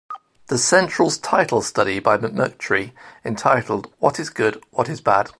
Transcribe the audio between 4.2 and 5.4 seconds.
Good, What is Bad?